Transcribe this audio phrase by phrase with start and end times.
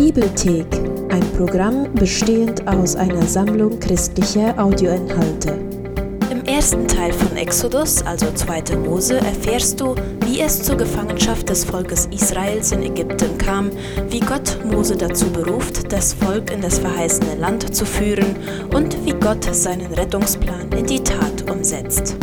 [0.00, 0.64] Bibelthek,
[1.10, 5.58] ein Programm bestehend aus einer Sammlung christlicher Audioinhalte.
[6.30, 8.78] Im ersten Teil von Exodus, also 2.
[8.78, 9.94] Mose, erfährst du,
[10.24, 13.70] wie es zur Gefangenschaft des Volkes Israels in Ägypten kam,
[14.08, 18.36] wie Gott Mose dazu beruft, das Volk in das verheißene Land zu führen
[18.74, 22.16] und wie Gott seinen Rettungsplan in die Tat umsetzt.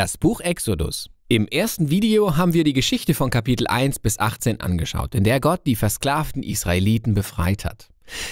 [0.00, 1.10] Das Buch Exodus.
[1.28, 5.40] Im ersten Video haben wir die Geschichte von Kapitel 1 bis 18 angeschaut, in der
[5.40, 7.90] Gott die versklavten Israeliten befreit hat.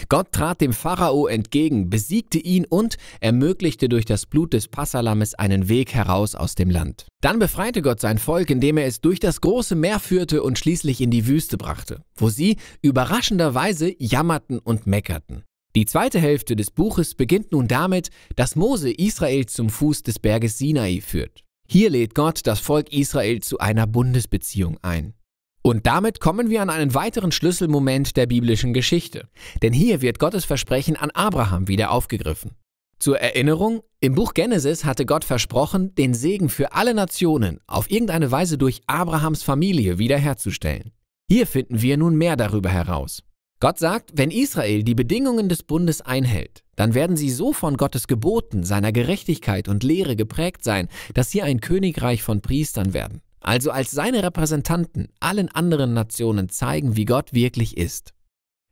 [0.09, 5.69] Gott trat dem Pharao entgegen, besiegte ihn und ermöglichte durch das Blut des Passalammes einen
[5.69, 7.07] Weg heraus aus dem Land.
[7.21, 11.03] Dann befreite Gott sein Volk, indem er es durch das große Meer führte und schließlich
[11.03, 15.45] in die Wüste brachte, wo sie überraschenderweise jammerten und meckerten.
[15.77, 20.57] Die zweite Hälfte des Buches beginnt nun damit, dass Mose Israel zum Fuß des Berges
[20.57, 21.45] Sinai führt.
[21.71, 25.13] Hier lädt Gott das Volk Israel zu einer Bundesbeziehung ein.
[25.61, 29.29] Und damit kommen wir an einen weiteren Schlüsselmoment der biblischen Geschichte.
[29.61, 32.53] Denn hier wird Gottes Versprechen an Abraham wieder aufgegriffen.
[32.99, 38.31] Zur Erinnerung, im Buch Genesis hatte Gott versprochen, den Segen für alle Nationen auf irgendeine
[38.31, 40.93] Weise durch Abrahams Familie wiederherzustellen.
[41.31, 43.23] Hier finden wir nun mehr darüber heraus.
[43.61, 48.07] Gott sagt, wenn Israel die Bedingungen des Bundes einhält, dann werden sie so von Gottes
[48.07, 53.73] Geboten, seiner Gerechtigkeit und Lehre geprägt sein, dass sie ein Königreich von Priestern werden, also
[53.73, 58.15] als seine Repräsentanten allen anderen Nationen zeigen, wie Gott wirklich ist.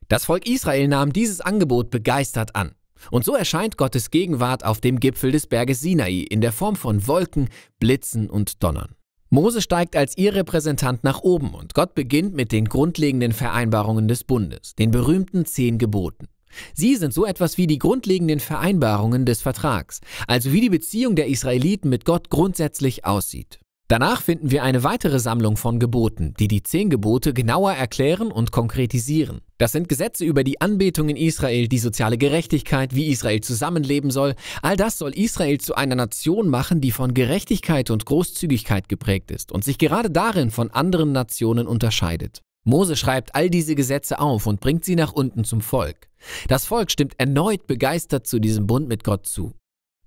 [0.06, 2.76] Das Volk Israel nahm dieses Angebot begeistert an.
[3.10, 7.08] Und so erscheint Gottes Gegenwart auf dem Gipfel des Berges Sinai in der Form von
[7.08, 7.48] Wolken,
[7.80, 8.94] Blitzen und Donnern.
[9.30, 14.22] Mose steigt als ihr Repräsentant nach oben und Gott beginnt mit den grundlegenden Vereinbarungen des
[14.22, 16.28] Bundes, den berühmten zehn Geboten.
[16.74, 21.28] Sie sind so etwas wie die grundlegenden Vereinbarungen des Vertrags, also wie die Beziehung der
[21.28, 23.58] Israeliten mit Gott grundsätzlich aussieht.
[23.88, 28.50] Danach finden wir eine weitere Sammlung von Geboten, die die zehn Gebote genauer erklären und
[28.50, 29.42] konkretisieren.
[29.58, 34.34] Das sind Gesetze über die Anbetung in Israel, die soziale Gerechtigkeit, wie Israel zusammenleben soll.
[34.60, 39.52] All das soll Israel zu einer Nation machen, die von Gerechtigkeit und Großzügigkeit geprägt ist
[39.52, 42.42] und sich gerade darin von anderen Nationen unterscheidet.
[42.66, 46.08] Mose schreibt all diese Gesetze auf und bringt sie nach unten zum Volk.
[46.48, 49.54] Das Volk stimmt erneut begeistert zu diesem Bund mit Gott zu.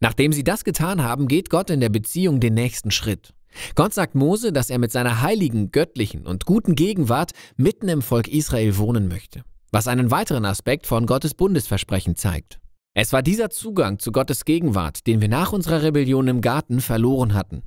[0.02, 3.34] Nachdem sie das getan haben, geht Gott in der Beziehung den nächsten Schritt.
[3.76, 8.28] Gott sagt Mose, dass er mit seiner heiligen, göttlichen und guten Gegenwart mitten im Volk
[8.28, 12.60] Israel wohnen möchte, was einen weiteren Aspekt von Gottes Bundesversprechen zeigt.
[12.94, 17.34] Es war dieser Zugang zu Gottes Gegenwart, den wir nach unserer Rebellion im Garten verloren
[17.34, 17.64] hatten.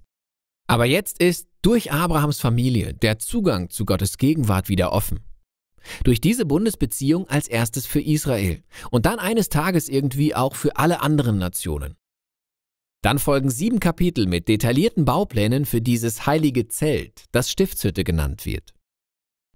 [0.67, 5.21] Aber jetzt ist durch Abrahams Familie der Zugang zu Gottes Gegenwart wieder offen.
[6.05, 11.01] Durch diese Bundesbeziehung als erstes für Israel und dann eines Tages irgendwie auch für alle
[11.01, 11.97] anderen Nationen.
[13.03, 18.75] Dann folgen sieben Kapitel mit detaillierten Bauplänen für dieses heilige Zelt, das Stiftshütte genannt wird.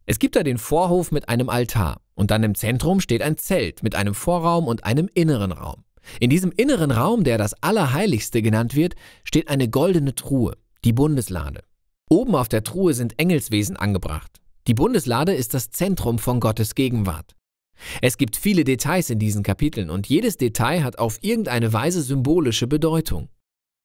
[0.05, 3.83] Es gibt da den Vorhof mit einem Altar und dann im Zentrum steht ein Zelt
[3.83, 5.85] mit einem Vorraum und einem inneren Raum.
[6.21, 11.65] In diesem inneren Raum, der das Allerheiligste genannt wird, steht eine goldene Truhe, die Bundeslade.
[12.09, 14.41] Oben auf der Truhe sind Engelswesen angebracht.
[14.69, 17.35] Die Bundeslade ist das Zentrum von Gottes Gegenwart.
[18.01, 22.69] Es gibt viele Details in diesen Kapiteln und jedes Detail hat auf irgendeine Weise symbolische
[22.69, 23.29] Bedeutung.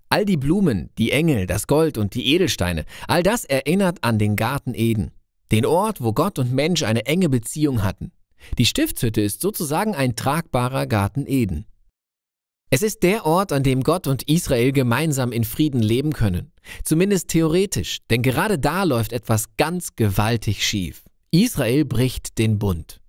[0.10, 4.36] All die Blumen, die Engel, das Gold und die Edelsteine, all das erinnert an den
[4.36, 5.10] Garten Eden,
[5.52, 8.12] den Ort, wo Gott und Mensch eine enge Beziehung hatten.
[8.60, 11.66] Die Stiftshütte ist sozusagen ein tragbarer Garten Eden.
[12.74, 16.54] Es ist der Ort, an dem Gott und Israel gemeinsam in Frieden leben können.
[16.86, 21.04] Zumindest theoretisch, denn gerade da läuft etwas ganz gewaltig schief.
[21.32, 23.02] Israel bricht den Bund.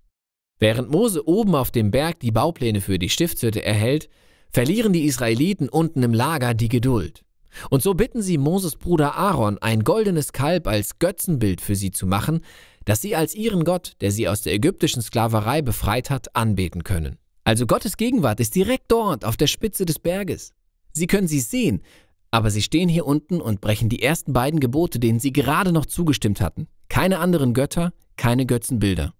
[0.59, 4.09] Während Mose oben auf dem Berg die Baupläne für die Stiftshütte erhält,
[4.51, 7.23] verlieren die Israeliten unten im Lager die Geduld.
[7.71, 12.09] Und so bitten sie Moses Bruder Aaron, ein goldenes Kalb als Götzenbild für sie zu
[12.09, 12.41] machen,
[12.85, 17.19] das sie als ihren Gott, der sie aus der ägyptischen Sklaverei befreit hat, anbeten können.
[17.45, 20.53] Also Gottes Gegenwart ist direkt dort, auf der Spitze des Berges.
[20.93, 21.83] Sie können sie sehen,
[22.31, 25.87] aber sie stehen hier unten und brechen die ersten beiden Gebote, denen sie gerade noch
[25.87, 26.69] zugestimmt hatten.
[26.89, 29.15] Keine anderen Götter, keine Götzenbilder.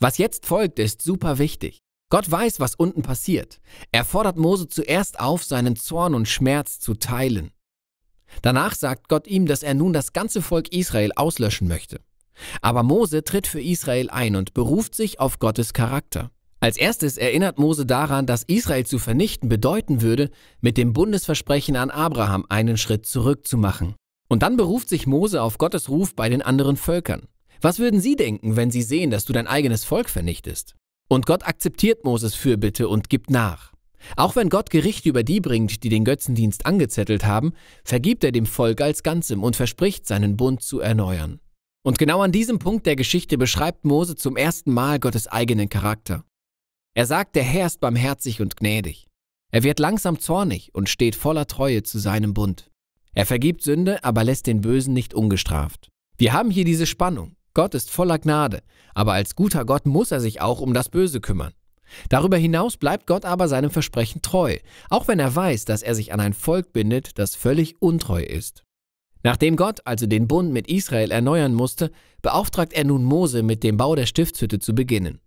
[0.00, 1.78] Was jetzt folgt, ist super wichtig.
[2.10, 3.60] Gott weiß, was unten passiert.
[3.90, 7.52] Er fordert Mose zuerst auf, seinen Zorn und Schmerz zu teilen.
[8.42, 12.00] Danach sagt Gott ihm, dass er nun das ganze Volk Israel auslöschen möchte.
[12.60, 16.30] Aber Mose tritt für Israel ein und beruft sich auf Gottes Charakter.
[16.62, 20.30] Als erstes erinnert Mose daran, dass Israel zu vernichten bedeuten würde,
[20.60, 23.96] mit dem Bundesversprechen an Abraham einen Schritt zurück zu machen.
[24.28, 27.26] Und dann beruft sich Mose auf Gottes Ruf bei den anderen Völkern.
[27.60, 30.76] Was würden sie denken, wenn sie sehen, dass du dein eigenes Volk vernichtest?
[31.08, 33.72] Und Gott akzeptiert Moses Fürbitte und gibt nach.
[34.16, 38.46] Auch wenn Gott Gericht über die bringt, die den Götzendienst angezettelt haben, vergibt er dem
[38.46, 41.40] Volk als Ganzem und verspricht, seinen Bund zu erneuern.
[41.82, 46.24] Und genau an diesem Punkt der Geschichte beschreibt Mose zum ersten Mal Gottes eigenen Charakter.
[46.94, 49.08] Er sagt, der Herr ist barmherzig und gnädig.
[49.50, 52.70] Er wird langsam zornig und steht voller Treue zu seinem Bund.
[53.14, 55.88] Er vergibt Sünde, aber lässt den Bösen nicht ungestraft.
[56.18, 57.36] Wir haben hier diese Spannung.
[57.54, 58.62] Gott ist voller Gnade,
[58.94, 61.52] aber als guter Gott muss er sich auch um das Böse kümmern.
[62.08, 64.56] Darüber hinaus bleibt Gott aber seinem Versprechen treu,
[64.88, 68.64] auch wenn er weiß, dass er sich an ein Volk bindet, das völlig untreu ist.
[69.22, 71.90] Nachdem Gott also den Bund mit Israel erneuern musste,
[72.22, 75.20] beauftragt er nun Mose, mit dem Bau der Stiftshütte zu beginnen.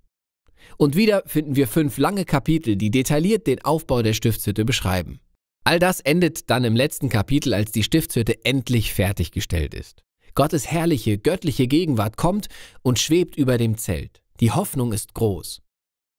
[0.78, 5.20] Und wieder finden wir fünf lange Kapitel, die detailliert den Aufbau der Stiftshütte beschreiben.
[5.64, 10.04] All das endet dann im letzten Kapitel, als die Stiftshütte endlich fertiggestellt ist.
[10.36, 12.50] Gottes herrliche, göttliche Gegenwart kommt
[12.82, 14.22] und schwebt über dem Zelt.
[14.42, 15.62] Die Hoffnung ist groß.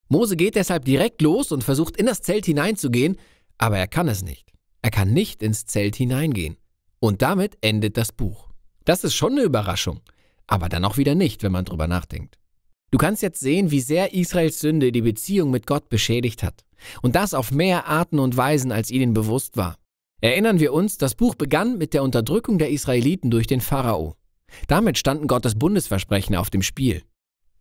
[0.08, 3.18] Mose geht deshalb direkt los und versucht in das Zelt hineinzugehen,
[3.58, 4.52] aber er kann es nicht.
[4.82, 6.56] Er kann nicht ins Zelt hineingehen.
[6.98, 8.48] Und damit endet das Buch.
[8.84, 10.00] Das ist schon eine Überraschung,
[10.46, 12.38] aber dann auch wieder nicht, wenn man drüber nachdenkt.
[12.90, 16.64] Du kannst jetzt sehen, wie sehr Israels Sünde die Beziehung mit Gott beschädigt hat.
[17.02, 19.76] Und das auf mehr Arten und Weisen, als ihnen bewusst war.
[20.20, 24.14] Erinnern wir uns, das Buch begann mit der Unterdrückung der Israeliten durch den Pharao.
[24.68, 27.02] Damit standen Gottes Bundesversprechen auf dem Spiel.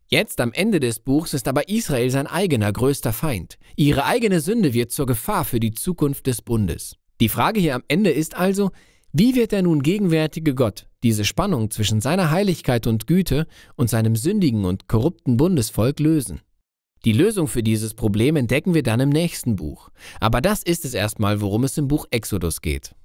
[0.07, 3.57] Jetzt am Ende des Buchs ist aber Israel sein eigener größter Feind.
[3.75, 6.95] Ihre eigene Sünde wird zur Gefahr für die Zukunft des Bundes.
[7.19, 8.69] Die Frage hier am Ende ist also,
[9.11, 14.15] wie wird der nun gegenwärtige Gott diese Spannung zwischen seiner Heiligkeit und Güte und seinem
[14.15, 16.41] sündigen und korrupten Bundesvolk lösen?
[17.05, 19.89] Die Lösung für dieses Problem entdecken wir dann im nächsten Buch.
[20.19, 22.95] Aber das ist es erstmal, worum es im Buch Exodus geht.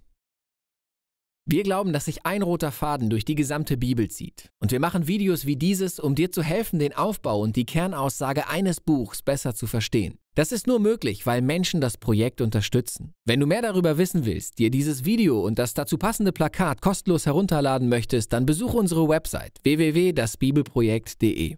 [1.45, 4.51] Wir glauben, dass sich ein roter Faden durch die gesamte Bibel zieht.
[4.61, 8.49] Und wir machen Videos wie dieses, um dir zu helfen, den Aufbau und die Kernaussage
[8.49, 10.20] eines Buchs besser zu verstehen.
[10.37, 13.15] Das ist nur möglich, weil Menschen das Projekt unterstützen.
[13.25, 17.27] Wenn du mehr darüber wissen willst, dir dieses Video und das dazu passende Plakat kostenlos
[17.27, 21.57] herunterladen möchtest, dann besuche unsere Website www.dasbibelprojekt.de.